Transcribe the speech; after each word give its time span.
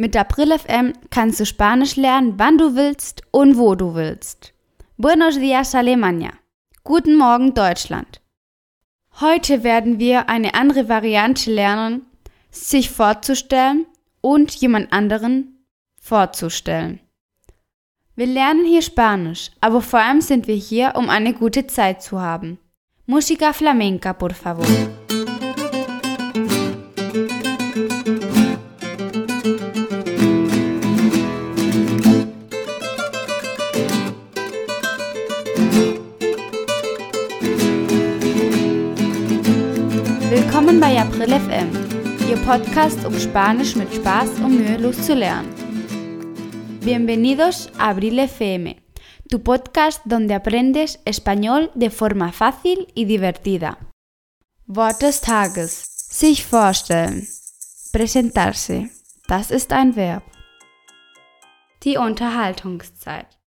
Mit 0.00 0.16
April 0.16 0.58
FM 0.58 0.94
kannst 1.10 1.40
du 1.40 1.44
Spanisch 1.44 1.96
lernen, 1.96 2.38
wann 2.38 2.56
du 2.56 2.74
willst 2.74 3.20
und 3.32 3.58
wo 3.58 3.74
du 3.74 3.94
willst. 3.94 4.54
Buenos 4.96 5.38
dias 5.38 5.74
Alemania. 5.74 6.30
Guten 6.84 7.18
Morgen 7.18 7.52
Deutschland. 7.52 8.22
Heute 9.20 9.62
werden 9.62 9.98
wir 9.98 10.30
eine 10.30 10.54
andere 10.54 10.88
Variante 10.88 11.52
lernen, 11.52 12.06
sich 12.50 12.88
vorzustellen 12.88 13.84
und 14.22 14.54
jemand 14.54 14.90
anderen 14.90 15.66
vorzustellen. 16.00 17.00
Wir 18.16 18.26
lernen 18.26 18.64
hier 18.64 18.80
Spanisch, 18.80 19.50
aber 19.60 19.82
vor 19.82 20.00
allem 20.00 20.22
sind 20.22 20.46
wir 20.46 20.54
hier, 20.54 20.94
um 20.96 21.10
eine 21.10 21.34
gute 21.34 21.66
Zeit 21.66 22.02
zu 22.02 22.22
haben. 22.22 22.58
Música 23.06 23.52
flamenca, 23.52 24.14
por 24.14 24.32
favor. 24.32 24.64
Willkommen 40.50 40.80
bei 40.80 41.00
April 41.00 41.28
FM, 41.28 41.70
Ihr 42.28 42.36
Podcast, 42.38 43.06
um 43.06 43.16
Spanisch 43.20 43.76
mit 43.76 43.94
Spaß 43.94 44.40
und 44.40 44.56
mühelos 44.58 45.00
zu 45.06 45.14
lernen. 45.14 45.54
Bienvenidos 46.80 47.70
a 47.78 47.90
Abril 47.90 48.18
FM, 48.26 48.74
tu 49.30 49.38
podcast 49.38 50.00
donde 50.04 50.34
aprendes 50.34 50.98
español 51.04 51.70
de 51.76 51.88
forma 51.88 52.32
fácil 52.32 52.88
y 52.96 53.04
divertida. 53.04 53.78
Wort 54.66 55.00
des 55.02 55.20
Tages. 55.20 55.84
Sich 56.10 56.44
vorstellen. 56.44 57.28
Präsentarse. 57.92 58.88
Das 59.28 59.52
ist 59.52 59.72
ein 59.72 59.94
Verb. 59.94 60.24
Die 61.84 61.96
Unterhaltungszeit. 61.96 63.39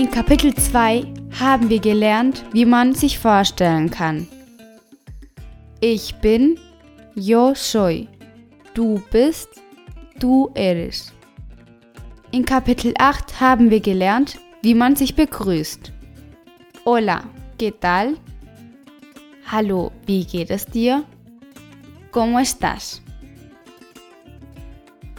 In 0.00 0.10
Kapitel 0.10 0.54
2 0.54 1.04
haben 1.38 1.68
wir 1.68 1.78
gelernt, 1.78 2.42
wie 2.52 2.64
man 2.64 2.94
sich 2.94 3.18
vorstellen 3.18 3.90
kann. 3.90 4.26
Ich 5.80 6.14
bin, 6.22 6.58
yo 7.14 7.52
soy. 7.54 8.08
Du 8.72 9.02
bist, 9.10 9.50
du 10.18 10.50
eres. 10.54 11.12
In 12.30 12.46
Kapitel 12.46 12.94
8 12.98 13.42
haben 13.42 13.70
wir 13.70 13.80
gelernt, 13.80 14.38
wie 14.62 14.72
man 14.72 14.96
sich 14.96 15.14
begrüßt. 15.14 15.92
Hola, 16.86 17.24
¿qué 17.58 17.70
tal? 17.70 18.16
Hallo, 19.52 19.92
wie 20.06 20.24
geht 20.24 20.48
es 20.48 20.64
dir? 20.64 21.04
¿Cómo 22.10 22.38
estás? 22.38 23.02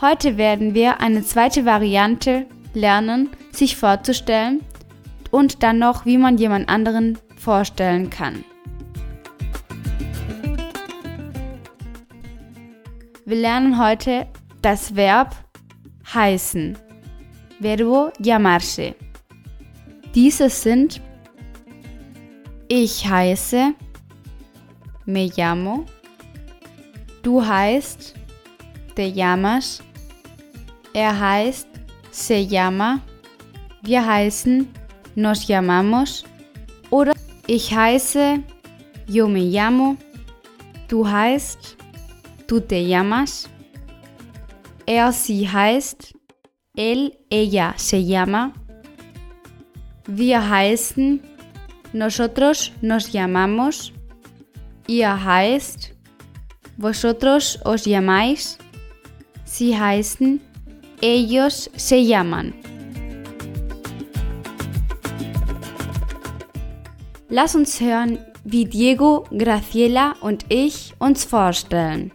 Heute 0.00 0.36
werden 0.36 0.72
wir 0.72 1.00
eine 1.00 1.24
zweite 1.24 1.64
Variante 1.64 2.46
lernen, 2.74 3.30
sich 3.52 3.76
vorzustellen 3.76 4.60
und 5.30 5.62
dann 5.62 5.78
noch, 5.78 6.06
wie 6.06 6.18
man 6.18 6.38
jemand 6.38 6.68
anderen 6.68 7.18
vorstellen 7.36 8.10
kann. 8.10 8.44
Wir 13.24 13.36
lernen 13.36 13.78
heute 13.78 14.26
das 14.62 14.96
Verb 14.96 15.36
heißen. 16.14 16.78
Verbo 17.60 18.10
llamarse. 18.18 18.94
Diese 20.14 20.48
sind 20.48 21.00
ich 22.68 23.08
heiße, 23.08 23.74
me 25.06 25.30
llamo, 25.34 25.86
du 27.22 27.44
heißt, 27.44 28.14
te 28.94 29.06
llamas, 29.06 29.82
er 30.92 31.18
heißt, 31.18 31.66
se 32.10 32.46
llama, 32.46 33.00
wir 33.82 34.04
heißen, 34.04 34.68
nos 35.14 35.48
llamamos 35.48 36.24
oder 36.90 37.14
ich 37.46 37.74
heiße, 37.74 38.42
yo 39.06 39.28
me 39.28 39.40
llamo, 39.40 39.96
du 40.88 41.06
heißt, 41.06 41.76
tú 42.46 42.60
te 42.60 42.86
llamas, 42.86 43.48
er 44.86 45.12
sie 45.12 45.48
heißt, 45.48 46.14
él, 46.76 47.18
ella 47.30 47.74
se 47.76 47.98
llama, 47.98 48.52
wir 50.06 50.40
heißen, 50.48 51.20
nosotros 51.92 52.72
nos 52.80 53.12
llamamos, 53.12 53.92
ihr 54.86 55.24
heißt, 55.24 55.94
vosotros 56.76 57.58
os 57.64 57.84
llamáis, 57.84 58.58
sie 59.44 59.76
heißen, 59.76 60.40
ellos 61.00 61.70
se 61.76 62.04
llaman. 62.04 62.54
Lass 67.28 67.54
uns 67.54 67.80
hören, 67.80 68.18
wie 68.44 68.64
Diego, 68.64 69.24
Graciela 69.30 70.16
und 70.20 70.44
ich 70.48 70.94
uns 70.98 71.24
vorstellen. 71.24 72.12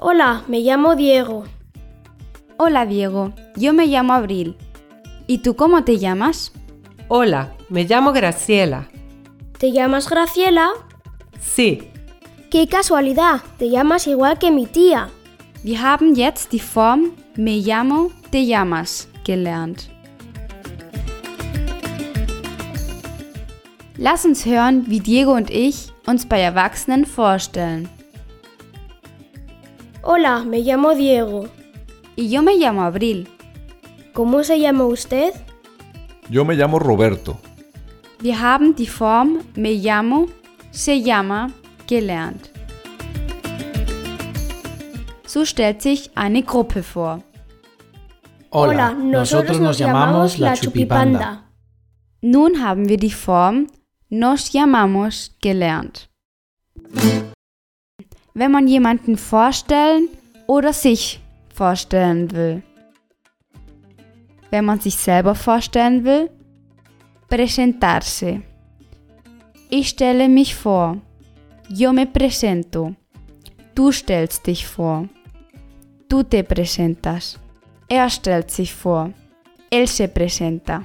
Hola, 0.00 0.42
me 0.48 0.60
llamo 0.60 0.94
Diego. 0.94 1.44
Hola 2.56 2.86
Diego, 2.86 3.32
yo 3.56 3.72
me 3.72 3.86
llamo 3.86 4.14
Abril. 4.14 4.56
¿Y 5.26 5.38
tú 5.38 5.54
cómo 5.54 5.84
te 5.84 5.98
llamas? 5.98 6.52
Hola, 7.08 7.54
me 7.68 7.84
llamo 7.84 8.12
Graciela. 8.12 8.88
¿Te 9.58 9.72
llamas 9.72 10.08
Graciela? 10.08 10.70
Sí, 11.40 11.90
¡Qué 12.50 12.66
casualidad! 12.66 13.42
Te 13.58 13.68
llamas 13.68 14.06
igual 14.06 14.38
que 14.38 14.50
mi 14.50 14.64
tía. 14.64 15.10
Wir 15.64 15.82
haben 15.82 16.14
jetzt 16.14 16.52
die 16.52 16.60
Form 16.60 17.10
me 17.34 17.58
llamo, 17.58 18.12
te 18.30 18.38
llamas 18.38 19.08
gelernt. 19.24 19.90
Lass 23.96 24.24
uns 24.24 24.46
hören, 24.46 24.84
wie 24.86 25.00
Diego 25.00 25.32
und 25.32 25.50
ich 25.50 25.88
uns 26.06 26.26
bei 26.26 26.40
Erwachsenen 26.40 27.04
vorstellen. 27.04 27.88
Hola, 30.04 30.44
me 30.44 30.60
llamo 30.60 30.94
Diego. 30.94 31.48
Y 32.14 32.30
yo 32.30 32.42
me 32.42 32.56
llamo 32.56 32.82
Abril. 32.82 33.28
¿Cómo 34.14 34.44
se 34.44 34.60
llama 34.60 34.84
usted? 34.84 35.34
Yo 36.30 36.44
me 36.44 36.54
llamo 36.54 36.78
Roberto. 36.78 37.36
Wir 38.20 38.40
haben 38.40 38.76
die 38.76 38.86
Form 38.86 39.40
me 39.56 39.74
llamo, 39.74 40.28
se 40.70 41.02
llama 41.02 41.50
gelernt. 41.88 42.57
So 45.28 45.44
stellt 45.44 45.82
sich 45.82 46.10
eine 46.14 46.42
Gruppe 46.42 46.82
vor. 46.82 47.22
Hola, 48.50 48.94
nosotros 48.94 49.60
nos 49.60 49.78
llamamos 49.78 50.38
la 50.38 50.54
Chupipanda. 50.56 51.42
Nun 52.22 52.62
haben 52.64 52.88
wir 52.88 52.96
die 52.96 53.10
Form 53.10 53.66
nos 54.08 54.54
llamamos 54.54 55.36
gelernt. 55.42 56.08
Wenn 58.32 58.50
man 58.50 58.66
jemanden 58.68 59.18
vorstellen 59.18 60.08
oder 60.46 60.72
sich 60.72 61.20
vorstellen 61.54 62.30
will. 62.30 62.62
Wenn 64.50 64.64
man 64.64 64.80
sich 64.80 64.96
selber 64.96 65.34
vorstellen 65.34 66.04
will, 66.04 66.30
presentarse. 67.28 68.40
Ich 69.68 69.90
stelle 69.90 70.30
mich 70.30 70.54
vor. 70.54 70.96
Yo 71.68 71.92
me 71.92 72.06
presento. 72.06 72.94
Du 73.74 73.92
stellst 73.92 74.46
dich 74.46 74.66
vor. 74.66 75.06
Du 76.08 76.22
te 76.22 76.42
presentas. 76.42 77.38
Er 77.86 78.08
stellt 78.08 78.50
sich 78.50 78.72
vor. 78.72 79.12
Él 79.70 79.86
se 79.86 80.08
presenta. 80.08 80.84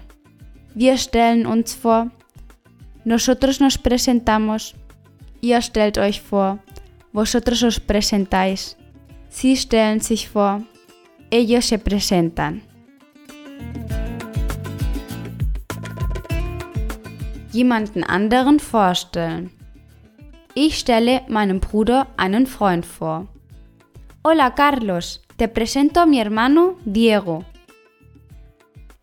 Wir 0.75 0.97
stellen 0.97 1.45
uns 1.45 1.73
vor. 1.73 2.11
Nosotros 3.05 3.61
nos 3.61 3.77
presentamos. 3.77 4.75
Ihr 5.39 5.61
stellt 5.61 5.97
euch 5.97 6.21
vor. 6.21 6.59
Vosotros 7.13 7.63
os 7.63 7.79
presentáis. 7.79 8.75
Sie 9.29 9.55
stellen 9.55 10.01
sich 10.01 10.27
vor. 10.27 10.61
Ellos 11.29 11.67
se 11.67 11.77
presentan. 11.77 12.61
Jemanden 17.53 18.03
anderen 18.03 18.59
vorstellen. 18.59 19.51
Ich 20.53 20.79
stelle 20.79 21.21
meinem 21.29 21.59
Bruder 21.59 22.07
einen 22.17 22.45
Freund 22.45 22.85
vor. 22.85 23.27
Hola 24.25 24.55
Carlos, 24.55 25.21
te 25.35 25.49
presento 25.49 25.99
a 25.99 26.05
mi 26.05 26.17
hermano 26.17 26.77
Diego. 26.85 27.43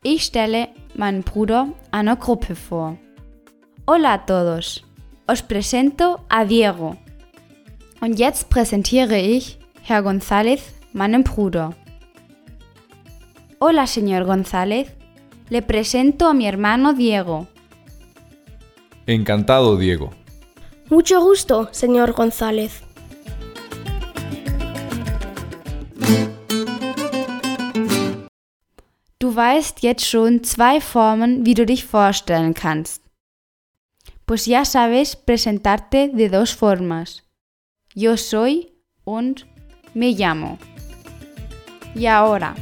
Ich 0.02 0.22
stelle 0.22 0.70
meinen 0.94 1.22
Bruder 1.22 1.67
einer 1.90 2.17
Gruppe 2.17 2.55
vor. 2.55 2.96
Hola 3.84 4.14
a 4.14 4.25
todos, 4.25 4.82
os 5.26 5.43
presento 5.43 6.25
a 6.31 6.46
Diego. 6.46 6.96
Und 8.00 8.19
jetzt 8.19 8.49
präsentiere 8.49 9.20
ich 9.20 9.58
Herr 9.82 10.00
González 10.00 10.72
meinen 10.94 11.22
Bruder. 11.22 11.76
Hola 13.58 13.87
señor 13.87 14.25
González, 14.25 14.88
le 15.50 15.61
presento 15.61 16.28
a 16.28 16.32
mi 16.32 16.46
hermano 16.46 16.94
Diego. 16.94 17.46
Encantado, 19.06 19.76
Diego. 19.76 20.12
Mucho 20.88 21.20
gusto, 21.20 21.69
señor 21.72 22.12
González. 22.12 22.82
Du 29.31 29.37
weißt 29.37 29.85
jetzt 29.85 30.05
schon 30.06 30.43
zwei 30.43 30.81
Formen, 30.81 31.47
wie 31.47 31.55
du 31.55 31.65
dich 31.65 31.85
vorstellen 31.85 32.53
kannst. 32.53 33.00
Pues 34.27 34.44
ya 34.44 34.65
sabes 34.65 35.15
presentarte 35.15 36.09
de 36.12 36.29
dos 36.29 36.50
formas. 36.50 37.23
Yo 37.94 38.17
soy 38.17 38.73
und 39.05 39.47
me 39.94 40.11
llamo. 40.11 40.59
Y 41.94 42.06
ahora, 42.06 42.56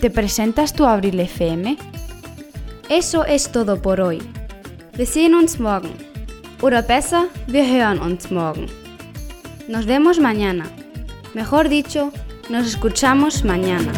¿te 0.00 0.08
presentas 0.08 0.72
tu 0.72 0.86
Abril 0.86 1.20
FM? 1.20 1.76
Eso 2.88 3.24
es 3.24 3.52
todo 3.52 3.76
por 3.76 4.00
hoy. 4.00 4.22
Wir 4.94 5.06
sehen 5.06 5.34
uns 5.34 5.58
morgen. 5.58 5.92
Oder 6.62 6.80
besser, 6.80 7.28
wir 7.46 7.66
hören 7.66 8.00
uns 8.00 8.30
morgen. 8.30 8.68
Nos 9.68 9.84
vemos 9.84 10.18
mañana. 10.18 10.64
Mejor 11.34 11.68
dicho, 11.68 12.10
nos 12.48 12.66
escuchamos 12.66 13.44
mañana. 13.44 13.92